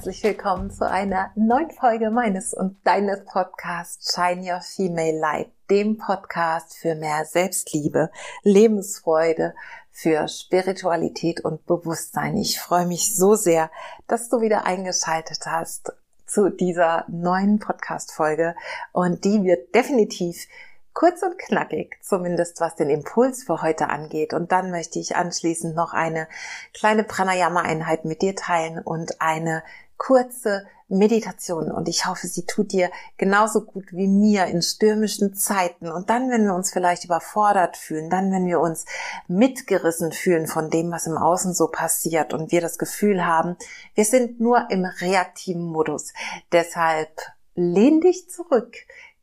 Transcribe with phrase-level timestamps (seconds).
[0.00, 5.98] Herzlich willkommen zu einer neuen Folge meines und deines Podcasts Shine Your Female Light, dem
[5.98, 8.10] Podcast für mehr Selbstliebe,
[8.42, 9.54] Lebensfreude,
[9.90, 12.38] für Spiritualität und Bewusstsein.
[12.38, 13.70] Ich freue mich so sehr,
[14.06, 15.92] dass du wieder eingeschaltet hast
[16.24, 18.54] zu dieser neuen Podcast-Folge
[18.92, 20.46] und die wird definitiv
[20.94, 24.32] kurz und knackig, zumindest was den Impuls für heute angeht.
[24.32, 26.26] Und dann möchte ich anschließend noch eine
[26.72, 29.62] kleine Pranayama-Einheit mit dir teilen und eine
[30.00, 31.70] kurze Meditation.
[31.70, 35.92] Und ich hoffe, sie tut dir genauso gut wie mir in stürmischen Zeiten.
[35.92, 38.86] Und dann, wenn wir uns vielleicht überfordert fühlen, dann, wenn wir uns
[39.28, 43.56] mitgerissen fühlen von dem, was im Außen so passiert und wir das Gefühl haben,
[43.94, 46.14] wir sind nur im reaktiven Modus.
[46.50, 47.20] Deshalb
[47.54, 48.74] lehn dich zurück.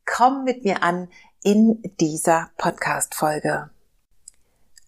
[0.06, 1.08] Komm mit mir an
[1.42, 3.70] in dieser Podcast-Folge.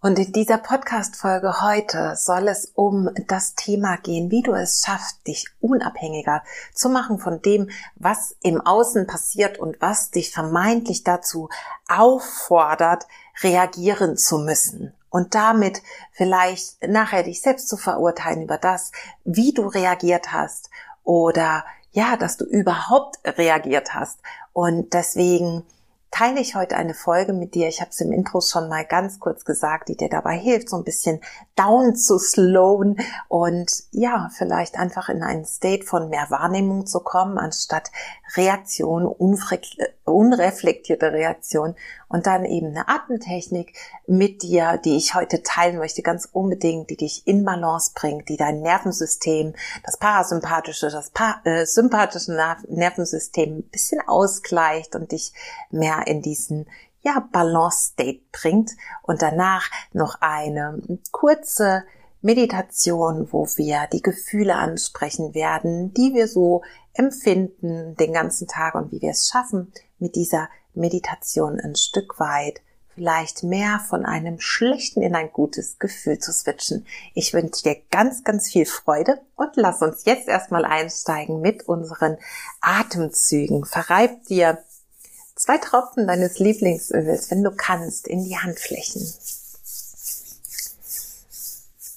[0.02, 5.26] Und in dieser Podcast-Folge heute soll es um das Thema gehen, wie du es schaffst,
[5.26, 11.50] dich unabhängiger zu machen von dem, was im Außen passiert und was dich vermeintlich dazu
[11.86, 13.06] auffordert,
[13.42, 14.94] reagieren zu müssen.
[15.10, 18.92] Und damit vielleicht nachher dich selbst zu verurteilen über das,
[19.24, 20.70] wie du reagiert hast
[21.04, 24.18] oder ja, dass du überhaupt reagiert hast.
[24.54, 25.66] Und deswegen
[26.20, 27.66] teile ich heute eine Folge mit dir.
[27.68, 30.76] Ich habe es im Intro schon mal ganz kurz gesagt, die dir dabei hilft, so
[30.76, 31.22] ein bisschen
[31.56, 37.38] down zu slowen und ja, vielleicht einfach in einen State von mehr Wahrnehmung zu kommen,
[37.38, 37.90] anstatt
[38.36, 41.74] Reaktion, unreflektierte Reaktion
[42.08, 43.74] und dann eben eine Atemtechnik
[44.06, 48.36] mit dir, die ich heute teilen möchte, ganz unbedingt, die dich in Balance bringt, die
[48.36, 52.32] dein Nervensystem, das parasympathische, das pa äh, sympathische
[52.68, 55.32] Nervensystem ein bisschen ausgleicht und dich
[55.70, 56.66] mehr in diesen
[57.02, 58.72] ja, Balance State bringt.
[59.02, 60.80] Und danach noch eine
[61.12, 61.84] kurze
[62.22, 68.92] Meditation, wo wir die Gefühle ansprechen werden, die wir so empfinden den ganzen Tag und
[68.92, 72.60] wie wir es schaffen, mit dieser Meditation ein Stück weit
[72.94, 76.86] vielleicht mehr von einem schlechten in ein gutes Gefühl zu switchen.
[77.14, 82.18] Ich wünsche dir ganz, ganz viel Freude und lass uns jetzt erstmal einsteigen mit unseren
[82.60, 83.64] Atemzügen.
[83.64, 84.62] Verreib dir
[85.34, 89.10] zwei Tropfen deines Lieblingsöls, wenn du kannst, in die Handflächen.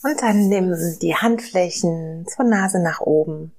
[0.03, 3.53] Und dann nimm die Handflächen zur Nase nach oben.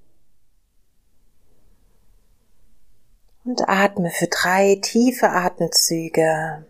[3.45, 6.67] Und atme für drei tiefe Atemzüge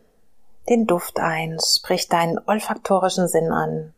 [0.69, 3.93] den Duft ein, sprich deinen olfaktorischen Sinn an.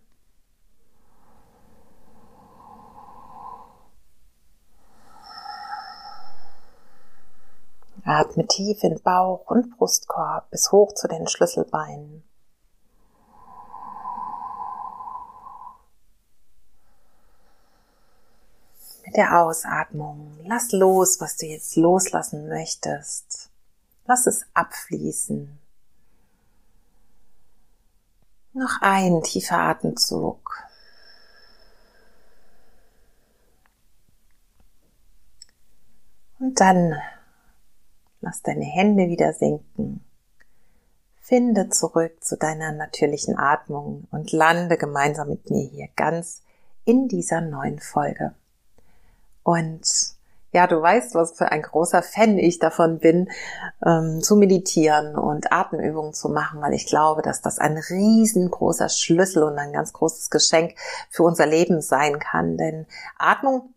[8.05, 12.26] Atme tief in Bauch und Brustkorb bis hoch zu den Schlüsselbeinen.
[19.17, 23.51] Der Ausatmung lass los, was du jetzt loslassen möchtest.
[24.05, 25.59] Lass es abfließen.
[28.53, 30.63] Noch ein tiefer Atemzug.
[36.39, 36.95] Und dann
[38.21, 40.05] lass deine Hände wieder sinken.
[41.21, 46.43] Finde zurück zu deiner natürlichen Atmung und lande gemeinsam mit mir hier ganz
[46.85, 48.35] in dieser neuen Folge.
[49.47, 49.87] Und
[50.51, 53.31] ja, du weißt, was für ein großer Fan ich davon bin,
[53.85, 59.45] ähm, zu meditieren und Atemübungen zu machen, weil ich glaube, dass das ein riesengroßer Schlüssel
[59.45, 60.75] und ein ganz großes Geschenk
[61.11, 62.57] für unser Leben sein kann.
[62.57, 62.87] Denn
[63.19, 63.73] Atmung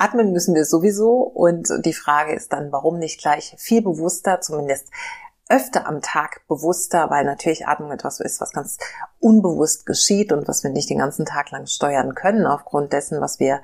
[0.00, 4.88] Atmen müssen wir sowieso und die Frage ist dann, warum nicht gleich viel bewusster, zumindest
[5.48, 8.78] öfter am Tag bewusster, weil natürlich Atmung etwas ist, was ganz
[9.20, 13.38] unbewusst geschieht und was wir nicht den ganzen Tag lang steuern können aufgrund dessen, was
[13.38, 13.60] wir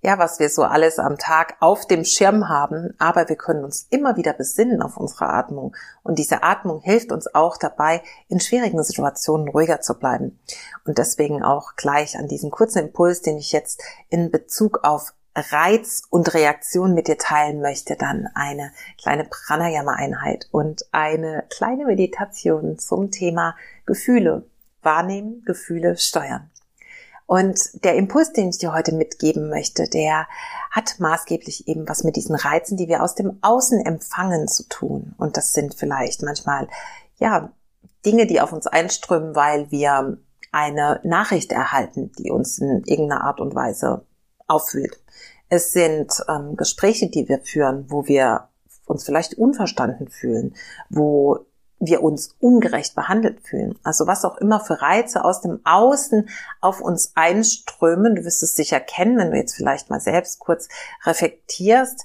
[0.00, 3.86] ja, was wir so alles am Tag auf dem Schirm haben, aber wir können uns
[3.90, 5.74] immer wieder besinnen auf unsere Atmung.
[6.04, 10.38] Und diese Atmung hilft uns auch dabei, in schwierigen Situationen ruhiger zu bleiben.
[10.84, 16.02] Und deswegen auch gleich an diesen kurzen Impuls, den ich jetzt in Bezug auf Reiz
[16.10, 23.10] und Reaktion mit dir teilen möchte, dann eine kleine Pranayama-Einheit und eine kleine Meditation zum
[23.10, 23.56] Thema
[23.86, 24.44] Gefühle
[24.82, 26.50] wahrnehmen, Gefühle steuern.
[27.28, 30.26] Und der Impuls, den ich dir heute mitgeben möchte, der
[30.70, 35.14] hat maßgeblich eben was mit diesen Reizen, die wir aus dem Außen empfangen zu tun.
[35.18, 36.68] Und das sind vielleicht manchmal,
[37.18, 37.52] ja,
[38.06, 40.16] Dinge, die auf uns einströmen, weil wir
[40.52, 44.06] eine Nachricht erhalten, die uns in irgendeiner Art und Weise
[44.46, 44.98] auffühlt.
[45.50, 48.48] Es sind ähm, Gespräche, die wir führen, wo wir
[48.86, 50.54] uns vielleicht unverstanden fühlen,
[50.88, 51.44] wo
[51.80, 53.78] wir uns ungerecht behandelt fühlen.
[53.84, 56.28] Also was auch immer für Reize aus dem Außen
[56.60, 60.68] auf uns einströmen, du wirst es sicher kennen, wenn du jetzt vielleicht mal selbst kurz
[61.04, 62.04] reflektierst,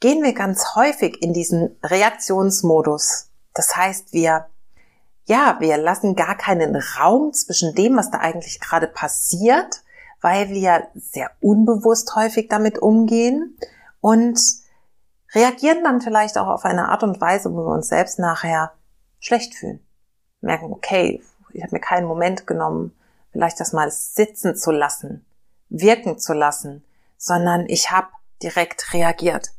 [0.00, 3.30] gehen wir ganz häufig in diesen Reaktionsmodus.
[3.54, 4.46] Das heißt, wir
[5.26, 9.82] ja, wir lassen gar keinen Raum zwischen dem, was da eigentlich gerade passiert,
[10.20, 13.56] weil wir sehr unbewusst häufig damit umgehen
[14.00, 14.38] und
[15.34, 18.72] reagieren dann vielleicht auch auf eine Art und Weise, wo wir uns selbst nachher
[19.24, 19.80] schlecht fühlen.
[20.40, 21.22] Merken, okay,
[21.52, 22.94] ich habe mir keinen Moment genommen,
[23.32, 25.24] vielleicht das mal sitzen zu lassen,
[25.68, 26.84] wirken zu lassen,
[27.16, 28.08] sondern ich habe
[28.42, 29.52] direkt reagiert.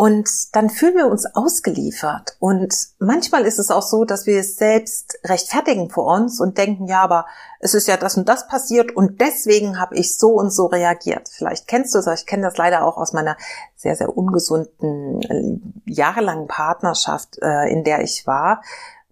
[0.00, 2.36] Und dann fühlen wir uns ausgeliefert.
[2.38, 6.86] Und manchmal ist es auch so, dass wir es selbst rechtfertigen vor uns und denken,
[6.86, 7.26] ja, aber
[7.58, 11.28] es ist ja das und das passiert und deswegen habe ich so und so reagiert.
[11.28, 13.36] Vielleicht kennst du das, ich kenne das leider auch aus meiner
[13.74, 18.62] sehr, sehr ungesunden, äh, jahrelangen Partnerschaft, äh, in der ich war,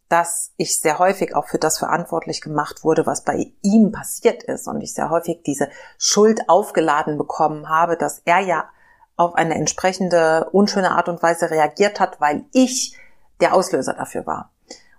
[0.09, 4.69] dass ich sehr häufig auch für das verantwortlich gemacht wurde, was bei ihm passiert ist
[4.69, 5.69] und ich sehr häufig diese
[5.99, 8.69] Schuld aufgeladen bekommen habe, dass er ja
[9.17, 12.97] auf eine entsprechende unschöne Art und Weise reagiert hat, weil ich
[13.41, 14.53] der Auslöser dafür war.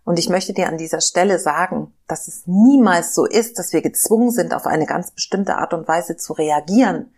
[0.04, 3.82] Und ich möchte dir an dieser Stelle sagen, dass es niemals so ist, dass wir
[3.82, 7.14] gezwungen sind, auf eine ganz bestimmte Art und Weise zu reagieren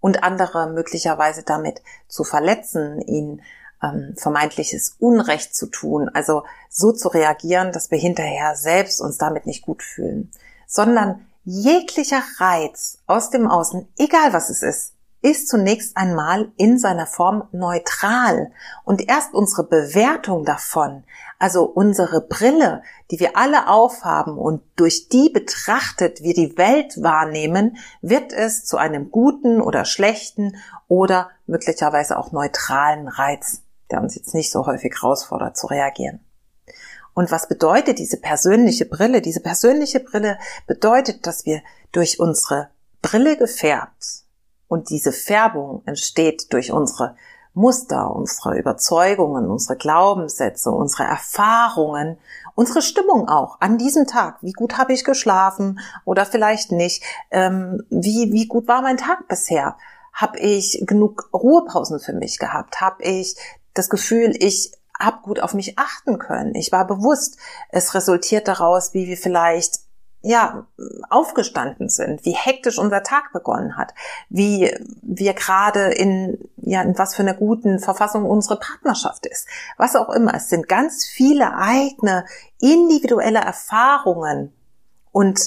[0.00, 3.40] und andere möglicherweise damit zu verletzen, ihnen
[3.82, 9.46] ähm, vermeintliches Unrecht zu tun, also so zu reagieren, dass wir hinterher selbst uns damit
[9.46, 10.30] nicht gut fühlen,
[10.66, 14.92] sondern jeglicher Reiz aus dem Außen, egal was es ist,
[15.22, 18.50] ist zunächst einmal in seiner Form neutral
[18.84, 21.04] und erst unsere Bewertung davon,
[21.38, 27.78] also unsere Brille, die wir alle aufhaben und durch die betrachtet wir die Welt wahrnehmen,
[28.00, 30.56] wird es zu einem guten oder schlechten
[30.88, 36.20] oder möglicherweise auch neutralen Reiz, der uns jetzt nicht so häufig herausfordert zu reagieren.
[37.14, 39.20] Und was bedeutet diese persönliche Brille?
[39.20, 42.70] Diese persönliche Brille bedeutet, dass wir durch unsere
[43.02, 44.21] Brille gefärbt
[44.72, 47.14] und diese Färbung entsteht durch unsere
[47.52, 52.16] Muster, unsere Überzeugungen, unsere Glaubenssätze, unsere Erfahrungen,
[52.54, 54.38] unsere Stimmung auch an diesem Tag.
[54.40, 57.04] Wie gut habe ich geschlafen oder vielleicht nicht?
[57.30, 59.76] Ähm, wie, wie gut war mein Tag bisher?
[60.14, 62.80] Habe ich genug Ruhepausen für mich gehabt?
[62.80, 63.36] Habe ich
[63.74, 66.54] das Gefühl, ich habe gut auf mich achten können?
[66.54, 67.36] Ich war bewusst.
[67.68, 69.80] Es resultiert daraus, wie wir vielleicht
[70.22, 70.66] ja,
[71.10, 73.92] aufgestanden sind, wie hektisch unser Tag begonnen hat,
[74.28, 74.72] wie
[75.02, 80.10] wir gerade in, ja, in was für einer guten Verfassung unsere Partnerschaft ist, was auch
[80.10, 80.34] immer.
[80.34, 82.24] Es sind ganz viele eigene
[82.60, 84.52] individuelle Erfahrungen
[85.10, 85.40] und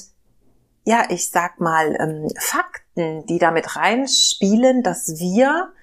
[0.83, 5.73] ja, ich sag mal, ähm, Fakten, die damit reinspielen, dass wir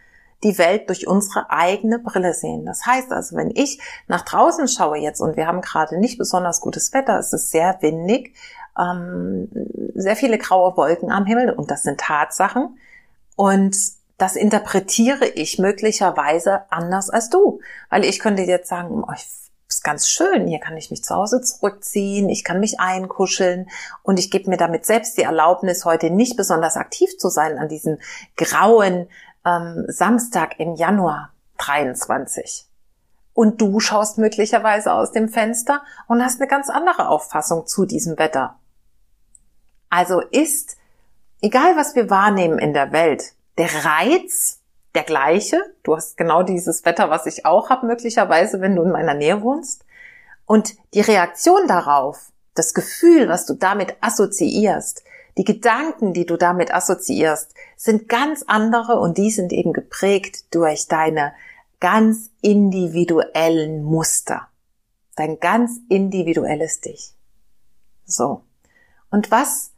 [0.44, 2.66] die Welt durch unsere eigene Brille sehen.
[2.66, 6.60] Das heißt also, wenn ich nach draußen schaue jetzt und wir haben gerade nicht besonders
[6.60, 8.34] gutes Wetter, es ist sehr windig,
[8.78, 9.48] ähm,
[9.94, 12.78] sehr viele graue Wolken am Himmel und das sind Tatsachen.
[13.36, 13.76] Und
[14.18, 17.60] das interpretiere ich möglicherweise anders als du.
[17.90, 21.40] Weil ich könnte jetzt sagen, oh, ist ganz schön, hier kann ich mich zu Hause
[21.40, 23.68] zurückziehen, ich kann mich einkuscheln
[24.02, 27.68] und ich gebe mir damit selbst die Erlaubnis, heute nicht besonders aktiv zu sein an
[27.68, 27.98] diesem
[28.36, 29.08] grauen
[29.46, 32.66] ähm, Samstag im Januar 23
[33.34, 38.18] und du schaust möglicherweise aus dem Fenster und hast eine ganz andere Auffassung zu diesem
[38.18, 38.58] Wetter.
[39.92, 40.78] Also ist,
[41.42, 44.62] egal was wir wahrnehmen in der Welt, der Reiz
[44.94, 45.62] der gleiche.
[45.82, 49.42] Du hast genau dieses Wetter, was ich auch habe, möglicherweise, wenn du in meiner Nähe
[49.42, 49.84] wohnst.
[50.46, 55.04] Und die Reaktion darauf, das Gefühl, was du damit assoziierst,
[55.36, 60.88] die Gedanken, die du damit assoziierst, sind ganz andere und die sind eben geprägt durch
[60.88, 61.34] deine
[61.80, 64.48] ganz individuellen Muster.
[65.16, 67.12] Dein ganz individuelles Dich.
[68.06, 68.42] So.
[69.10, 69.71] Und was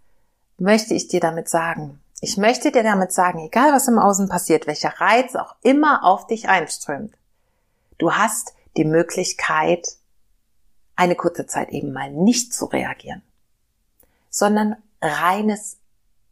[0.58, 2.00] möchte ich dir damit sagen?
[2.20, 6.26] Ich möchte dir damit sagen, egal was im Außen passiert, welcher Reiz auch immer auf
[6.26, 7.14] dich einströmt,
[7.98, 9.86] du hast die Möglichkeit,
[10.96, 13.22] eine kurze Zeit eben mal nicht zu reagieren,
[14.30, 15.78] sondern reines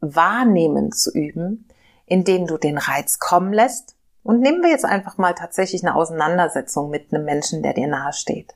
[0.00, 1.69] Wahrnehmen zu üben,
[2.07, 6.91] indem du den Reiz kommen lässt und nehmen wir jetzt einfach mal tatsächlich eine Auseinandersetzung
[6.91, 8.55] mit einem Menschen, der dir nahe steht.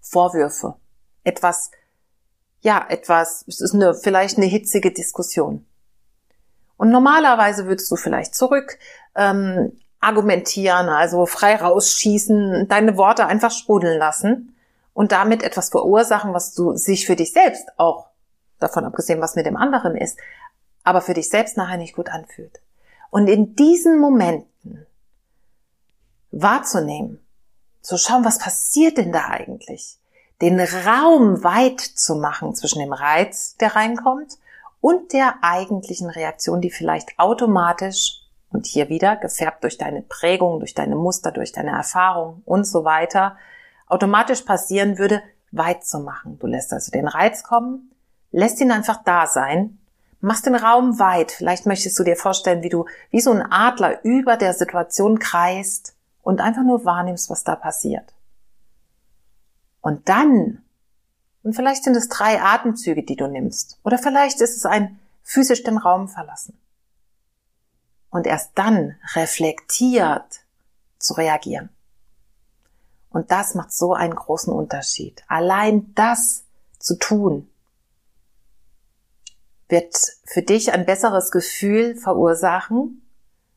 [0.00, 0.74] Vorwürfe.
[1.24, 1.70] Etwas,
[2.60, 5.64] ja, etwas, es ist eine, vielleicht eine hitzige Diskussion.
[6.76, 8.78] Und normalerweise würdest du vielleicht zurück
[9.14, 14.54] ähm, argumentieren, also frei rausschießen, deine Worte einfach sprudeln lassen
[14.94, 18.08] und damit etwas verursachen, was du sich für dich selbst auch,
[18.60, 20.18] davon abgesehen, was mit dem anderen ist,
[20.84, 22.60] aber für dich selbst nachher nicht gut anfühlt.
[23.10, 24.86] Und in diesen Momenten
[26.30, 27.20] wahrzunehmen,
[27.80, 29.98] zu schauen, was passiert denn da eigentlich?
[30.40, 34.38] Den Raum weit zu machen zwischen dem Reiz, der reinkommt,
[34.80, 40.74] und der eigentlichen Reaktion, die vielleicht automatisch und hier wieder gefärbt durch deine Prägung, durch
[40.74, 43.36] deine Muster, durch deine Erfahrung und so weiter,
[43.88, 46.38] automatisch passieren würde, weit zu machen.
[46.38, 47.90] Du lässt also den Reiz kommen,
[48.30, 49.78] lässt ihn einfach da sein,
[50.20, 51.32] machst den Raum weit.
[51.32, 55.94] Vielleicht möchtest du dir vorstellen, wie du wie so ein Adler über der Situation kreist
[56.22, 58.12] und einfach nur wahrnimmst, was da passiert.
[59.88, 60.62] Und dann,
[61.42, 65.62] und vielleicht sind es drei Atemzüge, die du nimmst, oder vielleicht ist es ein physisch
[65.62, 66.58] den Raum verlassen.
[68.10, 70.40] Und erst dann reflektiert
[70.98, 71.70] zu reagieren.
[73.08, 75.24] Und das macht so einen großen Unterschied.
[75.26, 76.44] Allein das
[76.78, 77.48] zu tun,
[79.70, 83.08] wird für dich ein besseres Gefühl verursachen,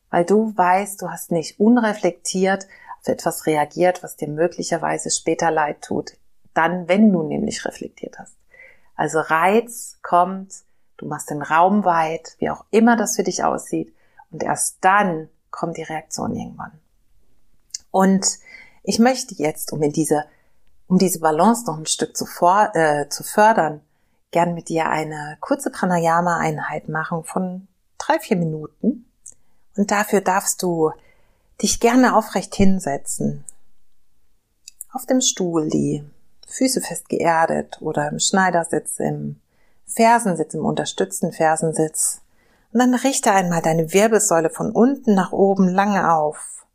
[0.09, 2.67] weil du weißt, du hast nicht unreflektiert
[3.01, 6.13] auf etwas reagiert, was dir möglicherweise später leid tut.
[6.53, 8.35] Dann, wenn du nämlich reflektiert hast.
[8.95, 10.53] Also Reiz kommt,
[10.97, 13.93] du machst den Raum weit, wie auch immer das für dich aussieht,
[14.31, 16.79] und erst dann kommt die Reaktion irgendwann.
[17.91, 18.25] Und
[18.83, 20.25] ich möchte jetzt, um in diese,
[20.87, 23.81] um diese Balance noch ein Stück zu, vor, äh, zu fördern,
[24.31, 27.67] gern mit dir eine kurze Pranayama-Einheit machen von
[27.97, 29.05] drei, vier Minuten.
[29.75, 30.91] Und dafür darfst du
[31.61, 33.43] dich gerne aufrecht hinsetzen.
[34.91, 36.03] Auf dem Stuhl, die
[36.51, 39.39] Füße fest geerdet oder im Schneidersitz, im
[39.85, 42.21] Fersensitz, im unterstützten Fersensitz.
[42.71, 46.65] Und dann richte einmal deine Wirbelsäule von unten nach oben lange auf.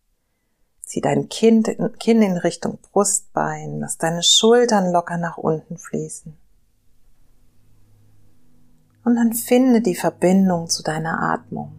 [0.81, 1.63] Zieh dein Kinn,
[1.99, 6.37] Kinn in Richtung Brustbein, lass deine Schultern locker nach unten fließen.
[9.05, 11.73] Und dann finde die Verbindung zu deiner Atmung.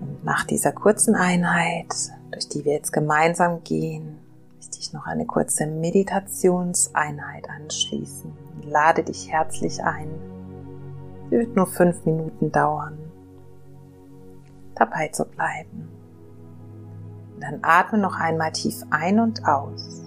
[0.00, 1.94] Und nach dieser kurzen Einheit,
[2.34, 4.18] durch die wir jetzt gemeinsam gehen,
[4.56, 8.32] möchte ich noch eine kurze Meditationseinheit anschließen.
[8.62, 10.08] Lade dich herzlich ein.
[11.30, 12.98] Sie wird nur fünf Minuten dauern
[14.74, 15.88] dabei zu bleiben.
[17.34, 20.02] Und dann atme noch einmal tief ein und aus.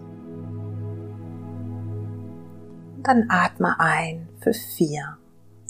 [2.96, 5.18] Und dann atme ein für vier,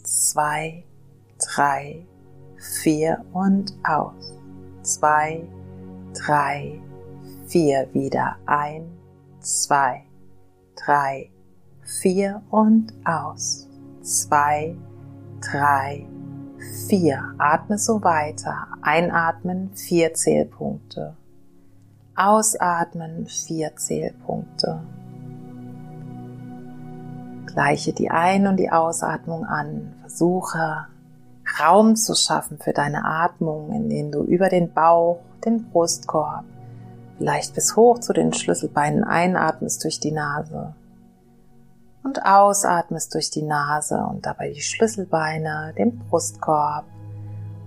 [0.03, 0.83] zwei,
[1.37, 2.05] drei,
[2.57, 4.37] vier und aus.
[4.81, 5.47] Zwei,
[6.25, 6.79] drei,
[7.47, 8.89] vier wieder ein,
[9.39, 10.03] zwei,
[10.75, 11.29] drei,
[11.83, 13.67] vier und aus.
[14.01, 14.75] Zwei,
[15.41, 16.07] drei,
[16.87, 17.33] vier.
[17.37, 18.67] Atme so weiter.
[18.81, 21.15] Einatmen, vier Zählpunkte.
[22.15, 24.81] Ausatmen, vier Zählpunkte.
[27.45, 29.93] Gleiche die Ein- und die Ausatmung an.
[30.01, 30.87] Versuche
[31.59, 36.43] Raum zu schaffen für deine Atmung, indem du über den Bauch, den Brustkorb,
[37.17, 40.75] vielleicht bis hoch zu den Schlüsselbeinen einatmest durch die Nase
[42.03, 46.85] und ausatmest durch die Nase und dabei die Schlüsselbeine, den Brustkorb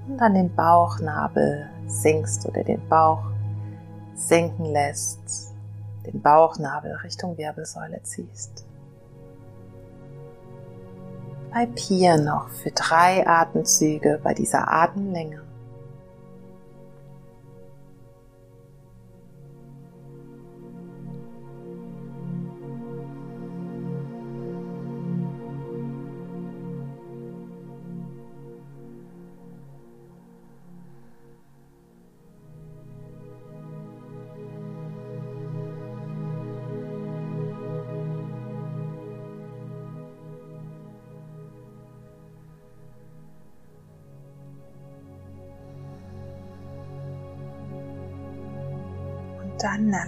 [0.09, 3.25] und dann den Bauchnabel sinkst oder den Bauch
[4.15, 5.55] senken lässt,
[6.07, 8.67] den Bauchnabel Richtung Wirbelsäule ziehst.
[11.51, 15.50] Bleib hier noch für drei Atemzüge bei dieser Atemlänge.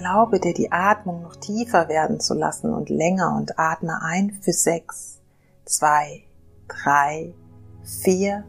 [0.02, 4.52] Erlaube dir die Atmung noch tiefer werden zu lassen und länger und atme ein für
[4.52, 5.20] sechs,
[5.64, 6.24] zwei,
[6.66, 7.34] drei,
[7.84, 8.44] vier,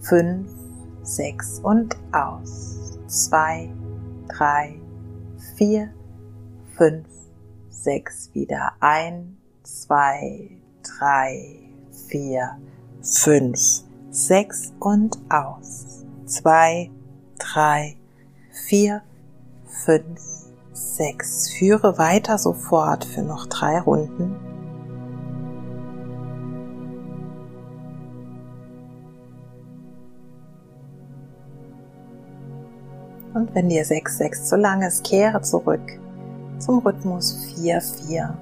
[0.00, 0.50] fünf,
[1.02, 2.98] sechs und aus.
[3.08, 3.70] Zwei,
[4.28, 4.80] drei,
[5.56, 5.92] vier,
[6.76, 7.06] fünf,
[7.68, 10.50] sechs wieder ein, zwei,
[10.82, 11.58] drei,
[12.08, 12.58] vier,
[13.02, 16.04] fünf, sechs und aus.
[16.24, 16.90] Zwei,
[17.38, 17.96] drei,
[18.50, 19.02] vier,
[19.84, 20.35] fünf,
[20.96, 21.50] sechs.
[21.50, 24.36] Führe weiter sofort für noch drei Runden.
[33.34, 35.82] Und wenn dir sechs sechs zu lang ist, kehre zurück
[36.58, 38.38] zum Rhythmus vier vier.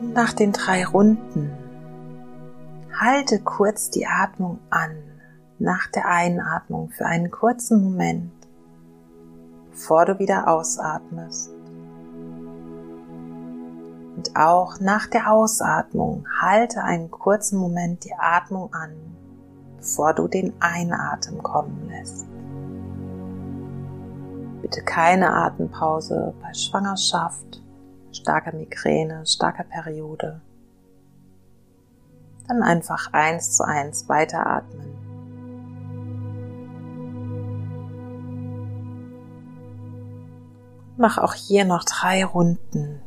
[0.00, 1.50] Und nach den drei Runden
[2.98, 4.92] Halte kurz die Atmung an
[5.58, 8.32] nach der Einatmung für einen kurzen Moment,
[9.70, 11.50] bevor du wieder ausatmest.
[14.16, 18.92] Und auch nach der Ausatmung halte einen kurzen Moment die Atmung an,
[19.76, 22.26] bevor du den Einatmen kommen lässt.
[24.62, 27.62] Bitte keine Atempause bei Schwangerschaft,
[28.12, 30.40] starker Migräne, starker Periode.
[32.48, 35.03] Dann einfach eins zu eins weiteratmen.
[40.96, 43.03] Mach auch hier noch drei Runden.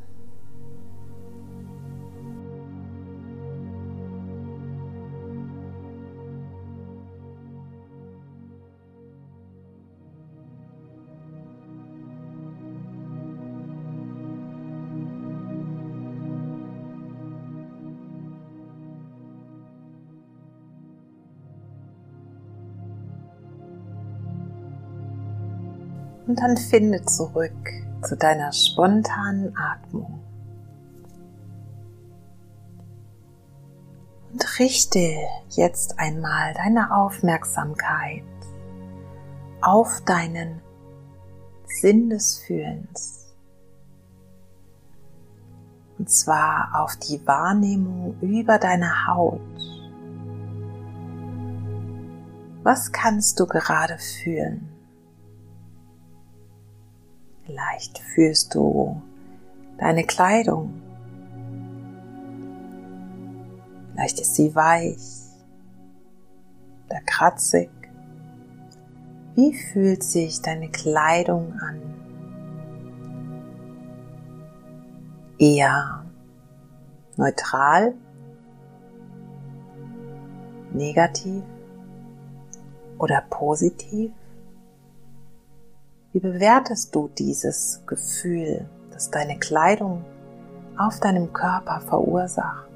[26.28, 27.72] Und dann finde zurück
[28.04, 30.20] zu deiner spontanen Atmung.
[34.32, 35.16] Und richte
[35.50, 38.24] jetzt einmal deine Aufmerksamkeit
[39.62, 40.62] auf deinen
[41.66, 43.34] Sinn des Fühlens.
[45.98, 49.42] Und zwar auf die Wahrnehmung über deine Haut.
[52.64, 54.77] Was kannst du gerade fühlen?
[57.48, 59.02] Vielleicht fühlst du
[59.78, 60.82] deine Kleidung.
[63.94, 64.98] Vielleicht ist sie weich
[66.88, 67.70] oder kratzig.
[69.36, 71.80] Wie fühlt sich deine Kleidung an?
[75.40, 76.06] Eher
[77.16, 77.94] neutral,
[80.74, 81.44] negativ
[82.98, 84.12] oder positiv?
[86.14, 90.06] Wie bewertest du dieses Gefühl, das deine Kleidung
[90.78, 92.68] auf deinem Körper verursacht?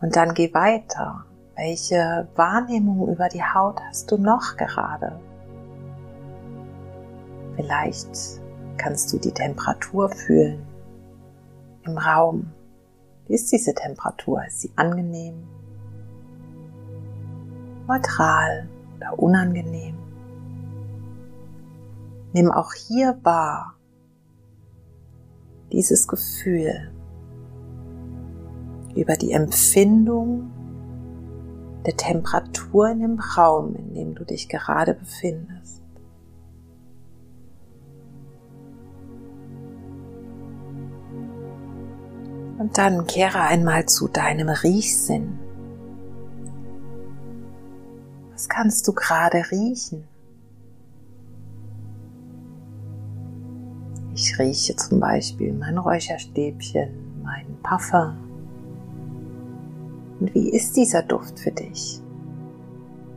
[0.00, 1.24] Und dann geh weiter.
[1.56, 5.20] Welche Wahrnehmung über die Haut hast du noch gerade?
[7.56, 8.40] Vielleicht
[8.76, 10.66] kannst du die Temperatur fühlen
[11.84, 12.52] im Raum.
[13.28, 14.44] Wie ist diese Temperatur?
[14.46, 15.46] Ist sie angenehm?
[17.86, 19.96] Neutral oder unangenehm.
[22.32, 23.74] Nimm auch hier wahr
[25.72, 26.90] dieses Gefühl
[28.94, 30.50] über die Empfindung
[31.84, 35.82] der Temperatur in dem Raum, in dem du dich gerade befindest.
[42.58, 45.38] Und dann kehre einmal zu deinem Riechsinn.
[48.44, 50.06] Was kannst du gerade riechen?
[54.14, 58.18] Ich rieche zum Beispiel mein Räucherstäbchen, mein Parfum.
[60.20, 62.02] Und wie ist dieser Duft für dich?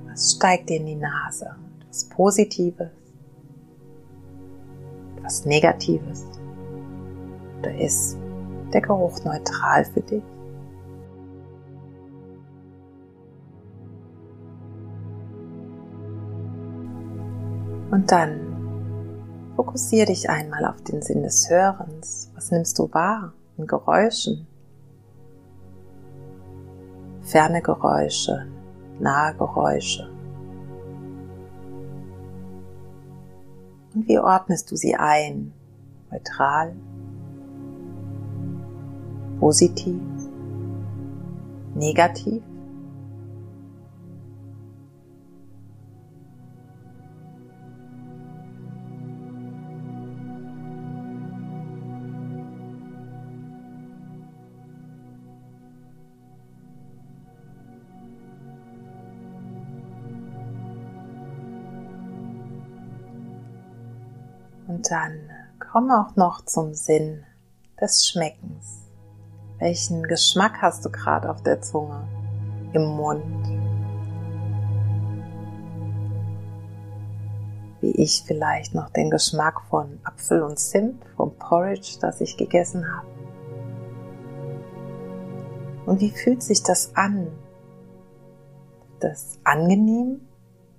[0.07, 1.53] Was steigt dir in die Nase?
[1.81, 2.87] Etwas Positives?
[5.17, 6.25] Etwas Negatives?
[7.59, 8.15] Oder ist
[8.71, 10.23] der Geruch neutral für dich?
[17.97, 22.29] Und dann fokussiere dich einmal auf den Sinn des Hörens.
[22.35, 24.45] Was nimmst du wahr in Geräuschen?
[27.23, 28.45] Ferne Geräusche,
[28.99, 30.07] nahe Geräusche.
[33.95, 35.51] Und wie ordnest du sie ein?
[36.11, 36.75] Neutral,
[39.39, 40.03] positiv,
[41.73, 42.43] negativ?
[64.89, 67.25] Dann komm auch noch zum Sinn
[67.81, 68.85] des Schmeckens.
[69.59, 72.07] Welchen Geschmack hast du gerade auf der Zunge,
[72.71, 73.47] im Mund?
[77.81, 82.85] Wie ich vielleicht noch den Geschmack von Apfel und Zimt, vom Porridge, das ich gegessen
[82.95, 83.07] habe.
[85.85, 87.27] Und wie fühlt sich das an?
[88.99, 90.21] Das angenehm?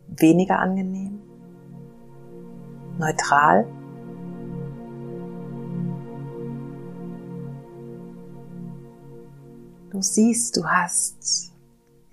[0.07, 1.21] Weniger angenehm?
[2.99, 3.66] Neutral?
[9.99, 11.53] Du siehst, du hast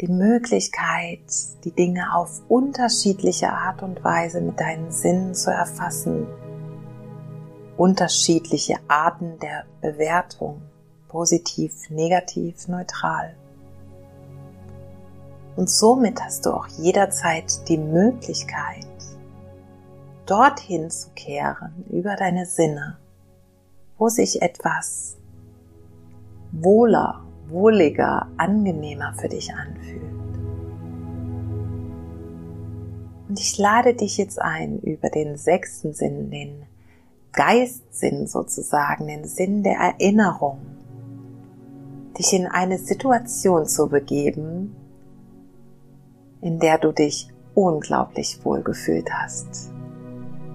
[0.01, 1.19] die Möglichkeit,
[1.63, 6.25] die Dinge auf unterschiedliche Art und Weise mit deinen Sinnen zu erfassen.
[7.77, 10.63] Unterschiedliche Arten der Bewertung,
[11.09, 13.35] positiv, negativ, neutral.
[15.55, 18.87] Und somit hast du auch jederzeit die Möglichkeit,
[20.25, 22.97] dorthin zu kehren über deine Sinne,
[23.99, 25.17] wo sich etwas
[26.51, 30.01] wohler, wohliger, angenehmer für dich anfühlt.
[33.27, 36.63] Und ich lade dich jetzt ein, über den sechsten Sinn, den
[37.33, 40.59] Geistsinn sozusagen, den Sinn der Erinnerung,
[42.17, 44.75] dich in eine Situation zu begeben,
[46.41, 49.71] in der du dich unglaublich wohl gefühlt hast.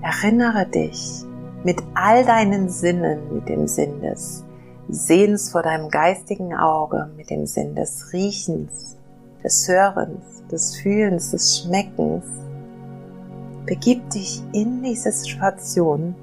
[0.03, 1.25] Erinnere dich
[1.65, 4.45] mit all deinen Sinnen, mit dem Sinn des
[4.93, 8.97] Sehens vor deinem geistigen Auge, mit dem Sinn des Riechens,
[9.43, 12.25] des Hörens, des Fühlens, des Schmeckens.
[13.67, 16.15] Begib dich in diese Situation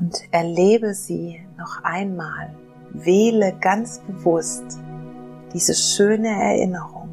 [0.00, 2.54] und erlebe sie noch einmal.
[2.92, 4.64] Wähle ganz bewusst
[5.52, 7.04] diese schöne Erinnerung.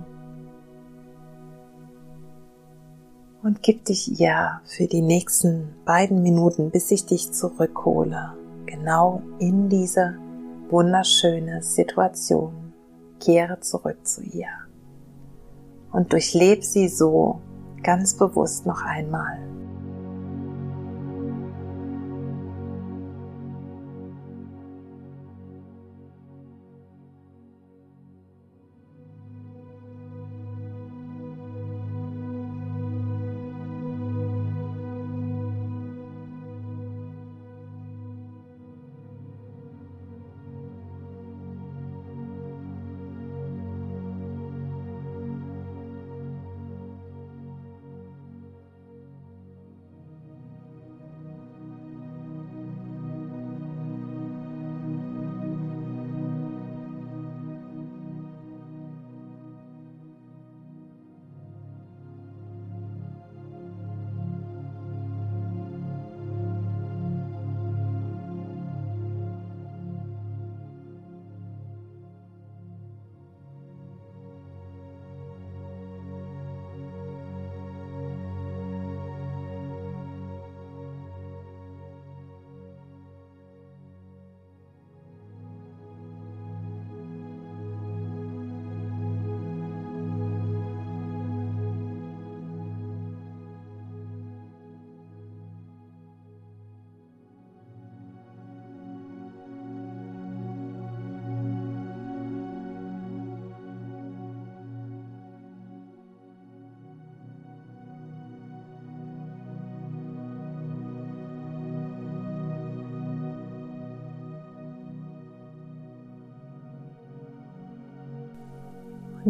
[3.43, 8.33] und gib dich ihr für die nächsten beiden Minuten, bis ich dich zurückhole,
[8.71, 10.17] genau in diese
[10.69, 12.73] wunderschöne Situation.
[13.19, 14.49] Kehre zurück zu ihr
[15.91, 17.39] und durchleb sie so
[17.83, 19.37] ganz bewusst noch einmal.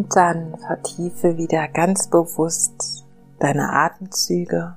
[0.01, 3.05] Und dann vertiefe wieder ganz bewusst
[3.37, 4.75] deine Atemzüge.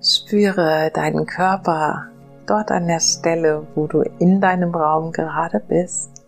[0.00, 2.06] Spüre deinen Körper
[2.46, 6.22] dort an der Stelle, wo du in deinem Raum gerade bist.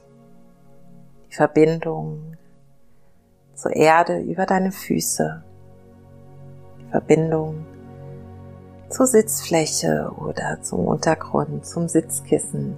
[1.30, 2.36] Die Verbindung
[3.54, 5.44] zur Erde über deine Füße.
[6.80, 7.64] Die Verbindung
[8.88, 12.76] zur Sitzfläche oder zum Untergrund, zum Sitzkissen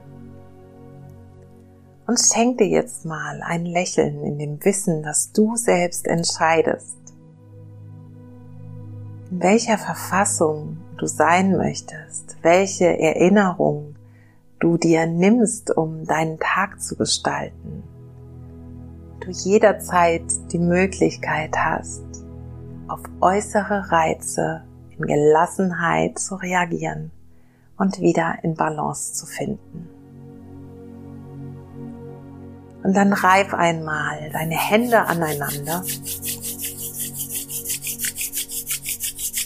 [2.11, 6.99] und schenk dir jetzt mal ein Lächeln in dem Wissen, dass du selbst entscheidest,
[9.31, 13.94] in welcher Verfassung du sein möchtest, welche Erinnerung
[14.59, 17.85] du dir nimmst, um deinen Tag zu gestalten.
[19.20, 22.03] Du jederzeit die Möglichkeit hast,
[22.88, 24.64] auf äußere Reize
[24.99, 27.12] in Gelassenheit zu reagieren
[27.77, 30.00] und wieder in Balance zu finden.
[32.90, 35.85] Und dann reib einmal deine Hände aneinander.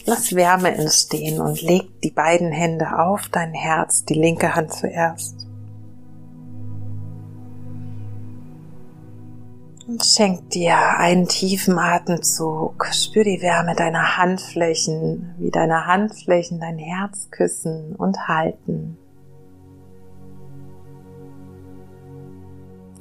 [0.06, 5.46] Lass Wärme entstehen und leg die beiden Hände auf dein Herz, die linke Hand zuerst.
[9.86, 12.86] Und schenk dir einen tiefen Atemzug.
[12.92, 18.96] Spür die Wärme deiner Handflächen, wie deine Handflächen dein Herz küssen und halten.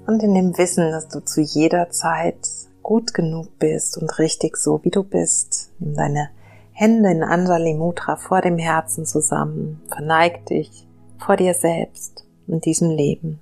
[0.06, 2.48] Und in dem Wissen, dass du zu jeder Zeit
[2.82, 5.72] gut genug bist und richtig so, wie du bist.
[5.80, 6.30] Nimm deine
[6.74, 10.88] Hände in Anjali Mudra vor dem Herzen zusammen, verneig dich
[11.18, 13.40] vor dir selbst in diesem Leben.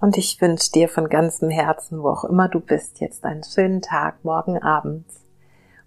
[0.00, 3.80] Und ich wünsche dir von ganzem Herzen, wo auch immer du bist, jetzt einen schönen
[3.80, 5.06] Tag, morgen Abend.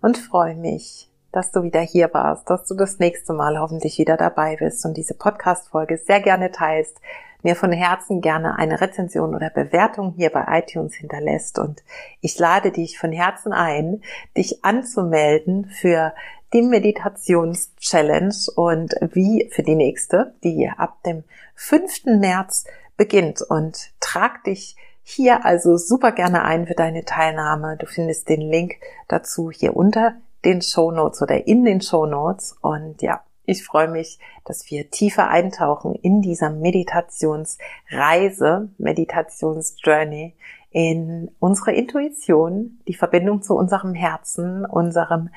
[0.02, 4.17] Und freue mich, dass du wieder hier warst, dass du das nächste Mal hoffentlich wieder
[4.17, 7.00] dabei bist und diese Podcast-Folge sehr gerne teilst,
[7.43, 11.84] mir von Herzen gerne eine Rezension oder Bewertung hier bei iTunes hinterlässt und
[12.21, 14.02] ich lade dich von Herzen ein,
[14.36, 16.13] dich anzumelden für
[16.54, 21.23] die Meditations-Challenge und wie für die nächste, die ab dem
[21.56, 22.06] 5.
[22.06, 27.78] März beginnt und trag dich hier also super gerne ein für deine Teilnahme.
[27.78, 28.76] Du findest den Link
[29.08, 33.88] dazu hier unter den Show Notes oder in den Show Notes und ja, ich freue
[33.88, 40.36] mich, dass wir tiefer eintauchen in dieser Meditationsreise, Meditationsjourney,
[40.71, 45.29] in unsere Intuition, die Verbindung zu unserem Herzen, unserem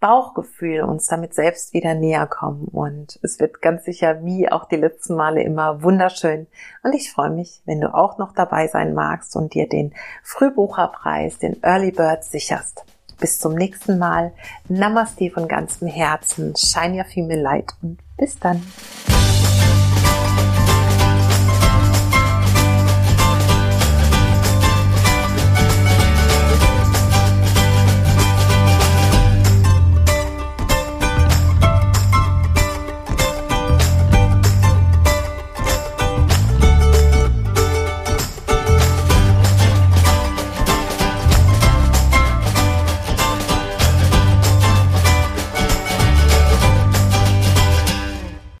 [0.00, 2.66] Bauchgefühl uns damit selbst wieder näher kommen.
[2.68, 6.46] Und es wird ganz sicher, wie auch die letzten Male immer, wunderschön.
[6.82, 9.92] Und ich freue mich, wenn du auch noch dabei sein magst und dir den
[10.22, 12.86] Frühbucherpreis, den Early Bird sicherst.
[13.20, 14.32] Bis zum nächsten Mal.
[14.68, 16.54] Namaste von ganzem Herzen.
[16.56, 18.62] Shine your female light und bis dann.